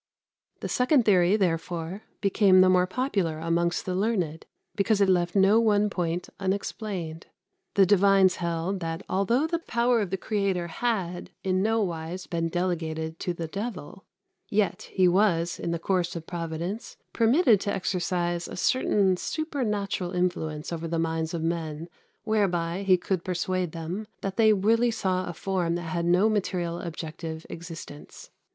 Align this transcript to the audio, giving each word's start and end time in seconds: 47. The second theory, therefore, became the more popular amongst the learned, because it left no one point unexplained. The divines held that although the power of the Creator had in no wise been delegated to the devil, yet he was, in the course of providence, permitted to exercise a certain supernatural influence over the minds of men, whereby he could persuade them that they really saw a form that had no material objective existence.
47. 0.61 0.61
The 0.61 0.69
second 0.73 1.05
theory, 1.05 1.35
therefore, 1.35 2.01
became 2.21 2.61
the 2.61 2.69
more 2.69 2.87
popular 2.87 3.37
amongst 3.37 3.85
the 3.85 3.93
learned, 3.93 4.47
because 4.75 4.99
it 4.99 5.07
left 5.07 5.35
no 5.35 5.59
one 5.59 5.91
point 5.91 6.27
unexplained. 6.39 7.27
The 7.75 7.85
divines 7.85 8.37
held 8.37 8.79
that 8.79 9.03
although 9.07 9.45
the 9.45 9.59
power 9.59 10.01
of 10.01 10.09
the 10.09 10.17
Creator 10.17 10.65
had 10.69 11.29
in 11.43 11.61
no 11.61 11.83
wise 11.83 12.25
been 12.25 12.49
delegated 12.49 13.19
to 13.19 13.33
the 13.35 13.45
devil, 13.45 14.03
yet 14.49 14.89
he 14.91 15.07
was, 15.07 15.59
in 15.59 15.69
the 15.69 15.77
course 15.77 16.15
of 16.15 16.25
providence, 16.25 16.97
permitted 17.13 17.61
to 17.61 17.71
exercise 17.71 18.47
a 18.47 18.57
certain 18.57 19.17
supernatural 19.17 20.13
influence 20.13 20.73
over 20.73 20.87
the 20.87 20.97
minds 20.97 21.35
of 21.35 21.43
men, 21.43 21.87
whereby 22.23 22.81
he 22.81 22.97
could 22.97 23.23
persuade 23.23 23.71
them 23.71 24.07
that 24.21 24.35
they 24.35 24.51
really 24.51 24.89
saw 24.89 25.27
a 25.29 25.33
form 25.33 25.75
that 25.75 25.83
had 25.93 26.05
no 26.05 26.27
material 26.27 26.79
objective 26.79 27.45
existence. 27.51 28.31